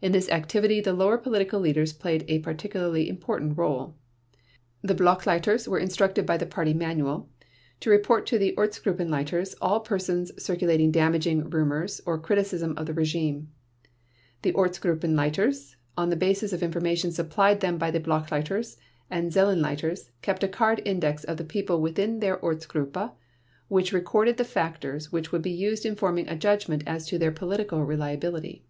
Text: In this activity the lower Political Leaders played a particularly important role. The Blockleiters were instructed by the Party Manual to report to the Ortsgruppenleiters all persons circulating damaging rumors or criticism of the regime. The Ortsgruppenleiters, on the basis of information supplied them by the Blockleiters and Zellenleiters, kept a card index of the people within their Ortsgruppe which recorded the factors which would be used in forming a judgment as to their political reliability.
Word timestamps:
In 0.00 0.12
this 0.12 0.30
activity 0.30 0.80
the 0.80 0.94
lower 0.94 1.18
Political 1.18 1.60
Leaders 1.60 1.92
played 1.92 2.24
a 2.28 2.38
particularly 2.38 3.06
important 3.10 3.58
role. 3.58 3.94
The 4.80 4.94
Blockleiters 4.94 5.68
were 5.68 5.78
instructed 5.78 6.24
by 6.24 6.38
the 6.38 6.46
Party 6.46 6.72
Manual 6.72 7.28
to 7.80 7.90
report 7.90 8.24
to 8.28 8.38
the 8.38 8.54
Ortsgruppenleiters 8.56 9.54
all 9.60 9.80
persons 9.80 10.32
circulating 10.42 10.90
damaging 10.90 11.50
rumors 11.50 12.00
or 12.06 12.16
criticism 12.18 12.72
of 12.78 12.86
the 12.86 12.94
regime. 12.94 13.48
The 14.40 14.54
Ortsgruppenleiters, 14.54 15.74
on 15.94 16.08
the 16.08 16.16
basis 16.16 16.54
of 16.54 16.62
information 16.62 17.12
supplied 17.12 17.60
them 17.60 17.76
by 17.76 17.90
the 17.90 18.00
Blockleiters 18.00 18.78
and 19.10 19.30
Zellenleiters, 19.30 20.08
kept 20.22 20.42
a 20.42 20.48
card 20.48 20.80
index 20.86 21.22
of 21.24 21.36
the 21.36 21.44
people 21.44 21.82
within 21.82 22.20
their 22.20 22.38
Ortsgruppe 22.38 23.12
which 23.68 23.92
recorded 23.92 24.38
the 24.38 24.44
factors 24.44 25.12
which 25.12 25.32
would 25.32 25.42
be 25.42 25.50
used 25.52 25.84
in 25.84 25.96
forming 25.96 26.28
a 26.30 26.34
judgment 26.38 26.82
as 26.86 27.06
to 27.08 27.18
their 27.18 27.30
political 27.30 27.84
reliability. 27.84 28.64